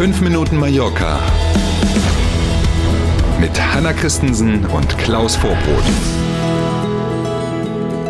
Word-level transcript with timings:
5 0.00 0.22
Minuten 0.22 0.56
Mallorca 0.56 1.20
mit 3.38 3.50
Hanna 3.60 3.92
Christensen 3.92 4.64
und 4.64 4.96
Klaus 4.96 5.36
Vorbrot. 5.36 5.84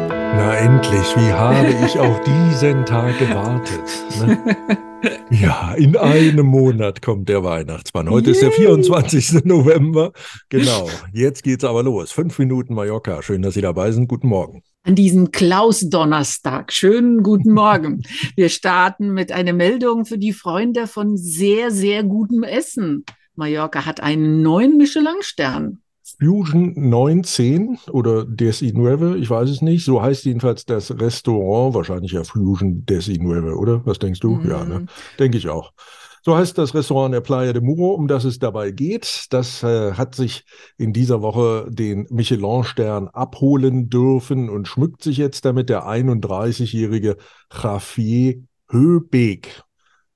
Na 0.09 0.55
endlich, 0.55 1.17
wie 1.17 1.33
habe 1.33 1.75
ich 1.85 1.99
auf 1.99 2.21
diesen 2.23 2.87
Tag 2.87 3.19
gewartet. 3.19 3.83
Ne? 4.21 4.57
Ja, 5.31 5.73
in 5.75 5.97
einem 5.97 6.47
Monat 6.47 7.01
kommt 7.01 7.31
der 7.31 7.43
Weihnachtsmann. 7.43 8.11
Heute 8.11 8.27
Yay. 8.27 8.33
ist 8.35 8.43
der 8.43 8.53
24. 8.53 9.45
November. 9.47 10.13
Genau, 10.51 10.91
jetzt 11.13 11.43
geht's 11.43 11.65
aber 11.65 11.83
los. 11.83 12.13
Fünf 12.13 12.39
Minuten 12.39 12.75
Mallorca. 12.75 13.23
Schön, 13.23 13.41
dass 13.41 13.55
Sie 13.55 13.63
dabei 13.63 13.93
sind. 13.93 14.09
Guten 14.09 14.29
Morgen. 14.29 14.63
An 14.83 14.95
diesem 14.95 15.31
Klaus-Donnerstag. 15.31 16.73
Schönen 16.73 17.23
guten 17.23 17.53
Morgen. 17.53 18.03
Wir 18.35 18.49
starten 18.49 19.13
mit 19.13 19.31
einer 19.31 19.53
Meldung 19.53 20.07
für 20.07 20.17
die 20.17 20.33
Freunde 20.33 20.87
von 20.87 21.19
sehr, 21.19 21.71
sehr 21.71 22.03
gutem 22.03 22.45
Essen. 22.45 23.05
Mallorca 23.35 23.85
hat 23.85 24.03
einen 24.03 24.41
neuen 24.41 24.79
Michelin-Stern. 24.79 25.83
Fusion 26.19 26.73
19 26.77 27.79
oder 27.93 28.25
Desi 28.25 28.73
Nueve, 28.75 29.19
ich 29.19 29.29
weiß 29.29 29.51
es 29.51 29.61
nicht. 29.61 29.85
So 29.85 30.01
heißt 30.01 30.25
jedenfalls 30.25 30.65
das 30.65 30.99
Restaurant, 30.99 31.75
wahrscheinlich 31.75 32.13
ja 32.13 32.25
Fusion 32.25 32.87
Desi 32.87 33.19
Nueve, 33.21 33.57
oder? 33.57 33.85
Was 33.85 33.99
denkst 33.99 34.21
du? 34.21 34.37
Mhm. 34.37 34.51
Ja, 34.51 34.65
ne? 34.65 34.87
Denke 35.19 35.37
ich 35.37 35.51
auch. 35.51 35.73
So 36.23 36.37
heißt 36.37 36.59
das 36.59 36.75
Restaurant 36.75 37.15
der 37.15 37.21
Playa 37.21 37.53
de 37.53 37.63
Muro, 37.63 37.95
um 37.95 38.07
das 38.07 38.25
es 38.25 38.39
dabei 38.39 38.71
geht. 38.71 39.27
Das 39.31 39.63
äh, 39.63 39.93
hat 39.93 40.15
sich 40.15 40.45
in 40.77 40.93
dieser 40.93 41.23
Woche 41.23 41.67
den 41.71 42.07
Michelin-Stern 42.11 43.09
abholen 43.09 43.89
dürfen 43.89 44.51
und 44.51 44.69
schmückt 44.69 45.03
sich 45.03 45.17
jetzt 45.17 45.45
damit 45.45 45.71
der 45.71 45.87
31-jährige 45.87 47.17
Javier 47.51 48.43
Höbeek. 48.69 49.63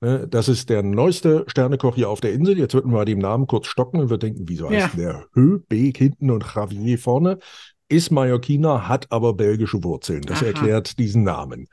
Ne, 0.01 0.27
das 0.27 0.49
ist 0.49 0.69
der 0.69 0.83
neueste 0.83 1.45
Sternekoch 1.47 1.95
hier 1.95 2.09
auf 2.09 2.21
der 2.21 2.33
Insel. 2.33 2.57
Jetzt 2.57 2.73
würden 2.73 2.91
wir 2.91 3.05
dem 3.05 3.19
Namen 3.19 3.47
kurz 3.47 3.67
stocken 3.67 3.99
und 3.99 4.09
wir 4.09 4.17
denken, 4.17 4.43
wieso 4.47 4.69
heißt 4.69 4.95
ja. 4.95 5.01
der 5.01 5.25
Höbeek 5.33 5.97
hinten 5.97 6.29
und 6.29 6.45
Javier 6.53 6.99
vorne? 6.99 7.39
Ist 7.87 8.11
Mallorquiner, 8.11 8.87
hat 8.87 9.11
aber 9.11 9.33
belgische 9.33 9.83
Wurzeln. 9.83 10.21
Das 10.23 10.39
Aha. 10.39 10.47
erklärt 10.47 10.97
diesen 10.97 11.23
Namen. 11.23 11.67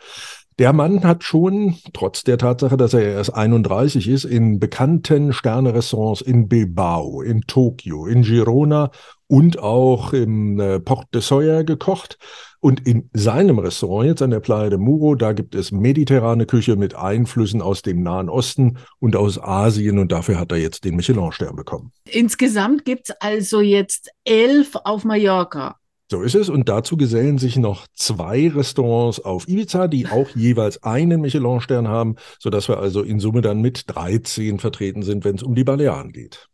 Der 0.59 0.75
Mann 0.75 1.03
hat 1.03 1.25
schon, 1.25 1.77
trotz 1.95 2.25
der 2.25 2.37
Tatsache, 2.37 2.77
dass 2.77 2.93
er 2.93 3.03
erst 3.03 3.35
31 3.35 4.07
ist, 4.07 4.25
in 4.25 4.61
bekannten 4.61 5.33
Sternerestaurants 5.33 6.21
in 6.21 6.47
Bilbao, 6.47 7.23
in 7.23 7.41
Tokio, 7.43 8.07
in 8.07 8.23
Girona 8.23 8.91
und 9.27 9.59
auch 9.59 10.13
im 10.13 10.61
äh, 10.61 10.79
Port 10.79 11.07
de 11.15 11.23
Soya 11.23 11.63
gekocht. 11.63 12.19
Und 12.61 12.87
in 12.87 13.11
seinem 13.13 13.59
Restaurant 13.59 14.07
jetzt 14.07 14.23
an 14.23 14.31
der 14.31 14.39
Playa 14.39 14.69
de 14.69 14.79
Muro, 14.79 15.15
da 15.17 15.33
gibt 15.33 15.57
es 15.57 15.73
mediterrane 15.73 16.47
Küche 16.47 16.77
mit 16.77 16.95
Einflüssen 16.95 17.61
aus 17.61 17.83
dem 17.83 18.03
Nahen 18.03 18.29
Osten 18.29 18.79
und 19.01 19.17
aus 19.17 19.43
Asien. 19.43 19.99
Und 19.99 20.13
dafür 20.13 20.39
hat 20.39 20.53
er 20.53 20.59
jetzt 20.59 20.85
den 20.85 20.95
Michelin-Stern 20.95 21.57
bekommen. 21.57 21.91
Insgesamt 22.05 22.85
gibt 22.85 23.09
es 23.09 23.17
also 23.21 23.61
jetzt 23.61 24.11
elf 24.25 24.77
auf 24.85 25.05
Mallorca. 25.05 25.77
So 26.13 26.21
ist 26.21 26.35
es. 26.35 26.51
Und 26.51 26.69
dazu 26.69 26.99
gesellen 26.99 27.39
sich 27.39 27.57
noch 27.57 27.87
zwei 27.95 28.47
Restaurants 28.51 29.19
auf 29.19 29.49
Ibiza, 29.49 29.89
die 29.89 30.09
auch 30.09 30.29
jeweils 30.37 30.83
einen 30.83 31.23
Michelin-Stern 31.23 31.89
haben, 31.89 32.17
sodass 32.39 32.69
wir 32.69 32.77
also 32.81 33.01
in 33.01 33.19
Summe 33.19 33.41
dann 33.41 33.63
mit 33.63 33.85
13 33.87 34.59
vertreten 34.59 35.03
sind, 35.03 35.25
wenn 35.25 35.37
es 35.37 35.43
um 35.43 35.55
die 35.55 35.65
Balearen 35.65 36.13
geht. 36.13 36.51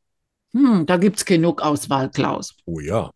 Hm, 0.53 0.87
da 0.87 0.97
gibt 0.97 1.17
es 1.17 1.25
genug 1.25 1.61
Auswahl, 1.61 2.09
Klaus. 2.09 2.55
Oh 2.67 2.79
ja. 2.79 3.11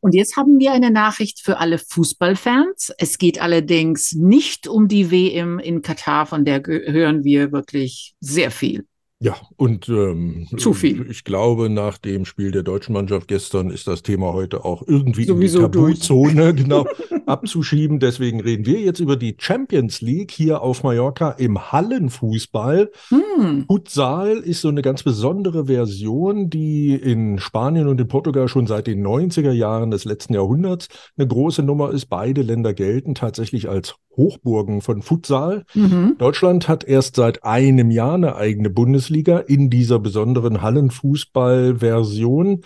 Und 0.00 0.16
jetzt 0.16 0.36
haben 0.36 0.58
wir 0.58 0.72
eine 0.72 0.90
Nachricht 0.90 1.38
für 1.40 1.58
alle 1.58 1.78
Fußballfans. 1.78 2.90
Es 2.98 3.18
geht 3.18 3.40
allerdings 3.40 4.14
nicht 4.14 4.66
um 4.66 4.88
die 4.88 5.12
WM 5.12 5.60
in 5.60 5.80
Katar, 5.80 6.26
von 6.26 6.44
der 6.44 6.60
hören 6.66 7.22
wir 7.22 7.52
wirklich 7.52 8.16
sehr 8.18 8.50
viel. 8.50 8.84
Ja, 9.22 9.36
und 9.56 9.88
ähm, 9.88 10.48
zu 10.56 10.74
viel. 10.74 11.08
Ich 11.08 11.22
glaube, 11.22 11.70
nach 11.70 11.96
dem 11.96 12.24
Spiel 12.24 12.50
der 12.50 12.64
deutschen 12.64 12.92
Mannschaft 12.92 13.28
gestern 13.28 13.70
ist 13.70 13.86
das 13.86 14.02
Thema 14.02 14.32
heute 14.32 14.64
auch 14.64 14.82
irgendwie 14.84 15.26
Sowieso 15.26 15.60
in 15.60 15.70
die 15.70 15.78
Tabuzone 15.78 16.54
genau 16.56 16.86
abzuschieben. 17.26 18.00
Deswegen 18.00 18.40
reden 18.40 18.66
wir 18.66 18.80
jetzt 18.80 18.98
über 18.98 19.14
die 19.14 19.36
Champions 19.38 20.00
League 20.00 20.32
hier 20.32 20.60
auf 20.60 20.82
Mallorca 20.82 21.30
im 21.30 21.70
Hallenfußball. 21.70 22.90
Hm. 23.10 23.66
Futsal 23.68 24.38
ist 24.38 24.62
so 24.62 24.68
eine 24.70 24.82
ganz 24.82 25.04
besondere 25.04 25.66
Version, 25.66 26.50
die 26.50 26.92
in 26.94 27.38
Spanien 27.38 27.86
und 27.86 28.00
in 28.00 28.08
Portugal 28.08 28.48
schon 28.48 28.66
seit 28.66 28.88
den 28.88 29.06
90er 29.06 29.52
Jahren 29.52 29.92
des 29.92 30.04
letzten 30.04 30.34
Jahrhunderts 30.34 30.88
eine 31.16 31.28
große 31.28 31.62
Nummer 31.62 31.92
ist. 31.92 32.06
Beide 32.06 32.42
Länder 32.42 32.74
gelten 32.74 33.14
tatsächlich 33.14 33.68
als 33.68 33.94
Hochburgen 34.16 34.80
von 34.80 35.02
Futsal. 35.02 35.64
Mhm. 35.74 36.14
Deutschland 36.18 36.68
hat 36.68 36.84
erst 36.84 37.16
seit 37.16 37.42
einem 37.44 37.90
Jahr 37.90 38.14
eine 38.14 38.36
eigene 38.36 38.70
Bundesliga 38.70 39.38
in 39.38 39.70
dieser 39.70 39.98
besonderen 39.98 40.62
Hallenfußball-Version. 40.62 42.62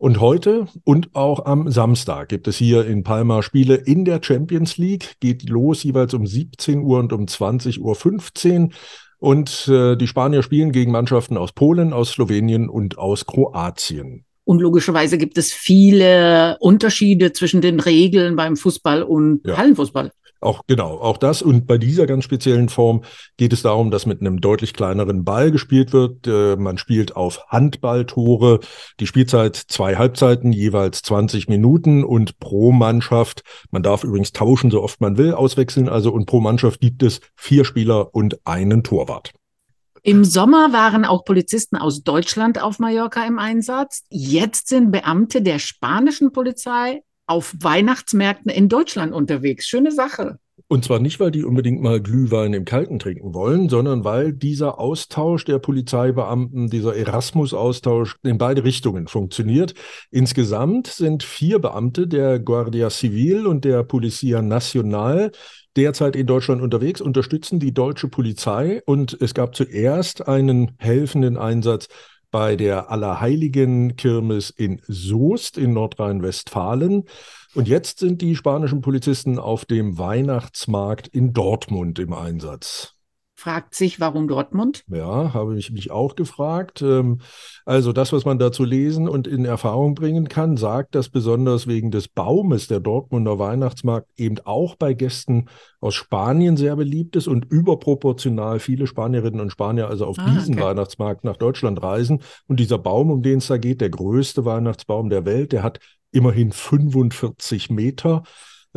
Und 0.00 0.20
heute 0.20 0.68
und 0.84 1.08
auch 1.14 1.44
am 1.44 1.72
Samstag 1.72 2.28
gibt 2.28 2.46
es 2.46 2.56
hier 2.56 2.86
in 2.86 3.02
Palma 3.02 3.42
Spiele 3.42 3.74
in 3.74 4.04
der 4.04 4.20
Champions 4.22 4.78
League. 4.78 5.16
Geht 5.18 5.48
los 5.48 5.82
jeweils 5.82 6.14
um 6.14 6.24
17 6.24 6.82
Uhr 6.82 7.00
und 7.00 7.12
um 7.12 7.24
20.15 7.24 7.80
Uhr. 7.80 8.68
Und 9.18 9.66
äh, 9.66 9.96
die 9.96 10.06
Spanier 10.06 10.44
spielen 10.44 10.70
gegen 10.70 10.92
Mannschaften 10.92 11.36
aus 11.36 11.52
Polen, 11.52 11.92
aus 11.92 12.12
Slowenien 12.12 12.68
und 12.68 12.98
aus 12.98 13.26
Kroatien. 13.26 14.24
Und 14.44 14.60
logischerweise 14.60 15.18
gibt 15.18 15.36
es 15.36 15.52
viele 15.52 16.56
Unterschiede 16.60 17.32
zwischen 17.32 17.60
den 17.60 17.80
Regeln 17.80 18.36
beim 18.36 18.56
Fußball 18.56 19.02
und 19.02 19.40
ja. 19.44 19.58
Hallenfußball. 19.58 20.12
Auch 20.40 20.62
genau, 20.66 20.98
auch 20.98 21.16
das. 21.16 21.42
Und 21.42 21.66
bei 21.66 21.78
dieser 21.78 22.06
ganz 22.06 22.24
speziellen 22.24 22.68
Form 22.68 23.02
geht 23.36 23.52
es 23.52 23.62
darum, 23.62 23.90
dass 23.90 24.06
mit 24.06 24.20
einem 24.20 24.40
deutlich 24.40 24.72
kleineren 24.72 25.24
Ball 25.24 25.50
gespielt 25.50 25.92
wird. 25.92 26.26
Äh, 26.26 26.56
man 26.56 26.78
spielt 26.78 27.16
auf 27.16 27.40
Handballtore. 27.48 28.60
Die 29.00 29.06
Spielzeit 29.06 29.56
zwei 29.56 29.96
Halbzeiten, 29.96 30.52
jeweils 30.52 31.02
20 31.02 31.48
Minuten 31.48 32.04
und 32.04 32.38
pro 32.38 32.70
Mannschaft, 32.70 33.42
man 33.72 33.82
darf 33.82 34.04
übrigens 34.04 34.32
tauschen, 34.32 34.70
so 34.70 34.82
oft 34.82 35.00
man 35.00 35.18
will, 35.18 35.34
auswechseln. 35.34 35.88
Also 35.88 36.12
und 36.12 36.26
pro 36.26 36.40
Mannschaft 36.40 36.80
gibt 36.80 37.02
es 37.02 37.20
vier 37.34 37.64
Spieler 37.64 38.14
und 38.14 38.46
einen 38.46 38.84
Torwart. 38.84 39.32
Im 40.04 40.24
Sommer 40.24 40.72
waren 40.72 41.04
auch 41.04 41.24
Polizisten 41.24 41.76
aus 41.76 42.04
Deutschland 42.04 42.62
auf 42.62 42.78
Mallorca 42.78 43.26
im 43.26 43.38
Einsatz. 43.38 44.04
Jetzt 44.08 44.68
sind 44.68 44.92
Beamte 44.92 45.42
der 45.42 45.58
spanischen 45.58 46.32
Polizei 46.32 47.02
auf 47.28 47.54
Weihnachtsmärkten 47.60 48.50
in 48.50 48.68
Deutschland 48.68 49.12
unterwegs. 49.12 49.66
Schöne 49.66 49.92
Sache. 49.92 50.38
Und 50.66 50.84
zwar 50.84 50.98
nicht, 50.98 51.18
weil 51.20 51.30
die 51.30 51.44
unbedingt 51.44 51.80
mal 51.80 52.00
Glühwein 52.00 52.52
im 52.52 52.64
Kalten 52.64 52.98
trinken 52.98 53.32
wollen, 53.32 53.68
sondern 53.68 54.04
weil 54.04 54.32
dieser 54.32 54.78
Austausch 54.78 55.44
der 55.44 55.58
Polizeibeamten, 55.58 56.68
dieser 56.68 56.94
Erasmus-Austausch 56.94 58.16
in 58.22 58.36
beide 58.36 58.64
Richtungen 58.64 59.06
funktioniert. 59.06 59.74
Insgesamt 60.10 60.88
sind 60.88 61.22
vier 61.22 61.58
Beamte 61.58 62.06
der 62.06 62.38
Guardia 62.38 62.90
Civil 62.90 63.46
und 63.46 63.64
der 63.64 63.82
Policia 63.82 64.42
Nacional 64.42 65.30
derzeit 65.76 66.16
in 66.16 66.26
Deutschland 66.26 66.60
unterwegs, 66.60 67.00
unterstützen 67.00 67.60
die 67.60 67.72
deutsche 67.72 68.08
Polizei 68.08 68.82
und 68.84 69.16
es 69.20 69.32
gab 69.32 69.54
zuerst 69.54 70.26
einen 70.26 70.72
helfenden 70.78 71.36
Einsatz 71.36 71.88
bei 72.30 72.56
der 72.56 72.90
Allerheiligen 72.90 73.96
Kirmes 73.96 74.50
in 74.50 74.80
Soest 74.86 75.56
in 75.56 75.72
Nordrhein-Westfalen. 75.72 77.04
Und 77.54 77.68
jetzt 77.68 77.98
sind 78.00 78.20
die 78.20 78.36
spanischen 78.36 78.80
Polizisten 78.80 79.38
auf 79.38 79.64
dem 79.64 79.98
Weihnachtsmarkt 79.98 81.08
in 81.08 81.32
Dortmund 81.32 81.98
im 81.98 82.12
Einsatz 82.12 82.97
fragt 83.38 83.76
sich, 83.76 84.00
warum 84.00 84.26
Dortmund? 84.26 84.82
Ja, 84.88 85.32
habe 85.32 85.56
ich 85.56 85.70
mich 85.70 85.92
auch 85.92 86.16
gefragt. 86.16 86.82
Ähm, 86.82 87.20
also 87.64 87.92
das, 87.92 88.12
was 88.12 88.24
man 88.24 88.40
dazu 88.40 88.64
lesen 88.64 89.08
und 89.08 89.28
in 89.28 89.44
Erfahrung 89.44 89.94
bringen 89.94 90.28
kann, 90.28 90.56
sagt, 90.56 90.96
dass 90.96 91.08
besonders 91.08 91.68
wegen 91.68 91.92
des 91.92 92.08
Baumes 92.08 92.66
der 92.66 92.80
Dortmunder 92.80 93.38
Weihnachtsmarkt 93.38 94.08
eben 94.16 94.38
auch 94.44 94.74
bei 94.74 94.92
Gästen 94.92 95.46
aus 95.80 95.94
Spanien 95.94 96.56
sehr 96.56 96.74
beliebt 96.74 97.14
ist 97.14 97.28
und 97.28 97.44
überproportional 97.44 98.58
viele 98.58 98.88
Spanierinnen 98.88 99.40
und 99.40 99.52
Spanier 99.52 99.86
also 99.86 100.06
auf 100.06 100.18
ah, 100.18 100.28
diesen 100.28 100.56
okay. 100.56 100.64
Weihnachtsmarkt 100.64 101.22
nach 101.22 101.36
Deutschland 101.36 101.80
reisen. 101.80 102.22
Und 102.48 102.58
dieser 102.58 102.78
Baum, 102.78 103.12
um 103.12 103.22
den 103.22 103.38
es 103.38 103.46
da 103.46 103.56
geht, 103.56 103.80
der 103.80 103.90
größte 103.90 104.46
Weihnachtsbaum 104.46 105.10
der 105.10 105.24
Welt, 105.24 105.52
der 105.52 105.62
hat 105.62 105.78
immerhin 106.10 106.50
45 106.50 107.70
Meter. 107.70 108.24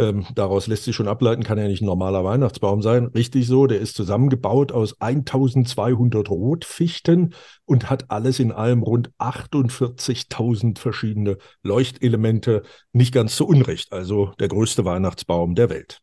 Ähm, 0.01 0.25
daraus 0.33 0.65
lässt 0.65 0.85
sich 0.85 0.95
schon 0.95 1.07
ableiten, 1.07 1.43
kann 1.43 1.59
ja 1.59 1.67
nicht 1.67 1.83
ein 1.83 1.85
normaler 1.85 2.23
Weihnachtsbaum 2.23 2.81
sein. 2.81 3.05
Richtig 3.13 3.45
so, 3.45 3.67
der 3.67 3.79
ist 3.79 3.95
zusammengebaut 3.95 4.71
aus 4.71 4.99
1200 4.99 6.27
Rotfichten 6.27 7.35
und 7.65 7.91
hat 7.91 8.09
alles 8.09 8.39
in 8.39 8.51
allem 8.51 8.81
rund 8.81 9.11
48.000 9.19 10.79
verschiedene 10.79 11.37
Leuchtelemente. 11.61 12.63
Nicht 12.93 13.13
ganz 13.13 13.35
zu 13.35 13.45
Unrecht, 13.45 13.93
also 13.93 14.33
der 14.39 14.47
größte 14.47 14.85
Weihnachtsbaum 14.85 15.53
der 15.53 15.69
Welt. 15.69 15.99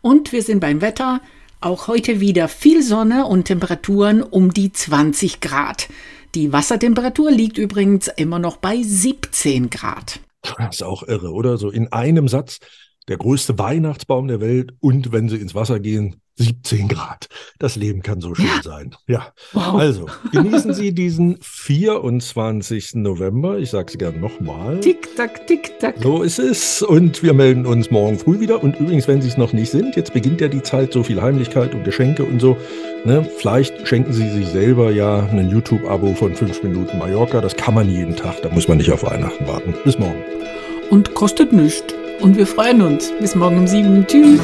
Und 0.00 0.30
wir 0.30 0.42
sind 0.42 0.60
beim 0.60 0.80
Wetter. 0.80 1.20
Auch 1.60 1.88
heute 1.88 2.20
wieder 2.20 2.46
viel 2.46 2.84
Sonne 2.84 3.26
und 3.26 3.46
Temperaturen 3.46 4.22
um 4.22 4.54
die 4.54 4.70
20 4.70 5.40
Grad. 5.40 5.88
Die 6.36 6.52
Wassertemperatur 6.52 7.32
liegt 7.32 7.58
übrigens 7.58 8.06
immer 8.06 8.38
noch 8.38 8.58
bei 8.58 8.80
17 8.80 9.70
Grad. 9.70 10.20
Das 10.58 10.76
ist 10.76 10.82
auch 10.82 11.02
irre, 11.02 11.32
oder? 11.32 11.56
So 11.56 11.70
in 11.70 11.90
einem 11.90 12.28
Satz 12.28 12.60
der 13.08 13.18
größte 13.18 13.58
Weihnachtsbaum 13.58 14.28
der 14.28 14.40
Welt 14.40 14.74
und 14.80 15.12
wenn 15.12 15.28
sie 15.28 15.36
ins 15.36 15.54
Wasser 15.54 15.80
gehen, 15.80 16.16
17 16.36 16.88
Grad. 16.88 17.28
Das 17.60 17.76
Leben 17.76 18.02
kann 18.02 18.20
so 18.20 18.34
schön 18.34 18.46
ja. 18.46 18.62
sein. 18.62 18.96
Ja. 19.06 19.32
Wow. 19.52 19.74
Also, 19.74 20.06
genießen 20.32 20.74
Sie 20.74 20.92
diesen 20.92 21.38
24. 21.40 22.96
November. 22.96 23.58
Ich 23.58 23.70
sage 23.70 23.92
es 23.92 23.98
gerne 23.98 24.18
nochmal. 24.18 24.80
Tick-Tack, 24.80 25.46
Tick-Tack. 25.46 25.96
So 26.02 26.22
ist 26.22 26.40
es. 26.40 26.82
Und 26.82 27.22
wir 27.22 27.34
melden 27.34 27.66
uns 27.66 27.90
morgen 27.92 28.18
früh 28.18 28.40
wieder. 28.40 28.62
Und 28.64 28.80
übrigens, 28.80 29.06
wenn 29.06 29.22
Sie 29.22 29.28
es 29.28 29.36
noch 29.36 29.52
nicht 29.52 29.70
sind, 29.70 29.94
jetzt 29.94 30.12
beginnt 30.12 30.40
ja 30.40 30.48
die 30.48 30.62
Zeit, 30.62 30.92
so 30.92 31.04
viel 31.04 31.22
Heimlichkeit 31.22 31.72
und 31.72 31.84
Geschenke 31.84 32.24
und 32.24 32.40
so. 32.40 32.56
Ne? 33.04 33.28
Vielleicht 33.38 33.86
schenken 33.86 34.12
Sie 34.12 34.28
sich 34.30 34.48
selber 34.48 34.90
ja 34.90 35.20
ein 35.26 35.50
YouTube-Abo 35.50 36.14
von 36.14 36.34
5 36.34 36.64
Minuten 36.64 36.98
Mallorca. 36.98 37.40
Das 37.40 37.54
kann 37.54 37.74
man 37.74 37.88
jeden 37.88 38.16
Tag. 38.16 38.42
Da 38.42 38.48
muss 38.48 38.66
man 38.66 38.78
nicht 38.78 38.90
auf 38.90 39.04
Weihnachten 39.04 39.46
warten. 39.46 39.72
Bis 39.84 39.98
morgen. 40.00 40.20
Und 40.90 41.14
kostet 41.14 41.52
nichts. 41.52 41.94
Und 42.20 42.36
wir 42.36 42.46
freuen 42.46 42.82
uns. 42.82 43.12
Bis 43.20 43.34
morgen 43.34 43.58
um 43.58 43.66
7. 43.66 44.06
Tschüss. 44.06 44.40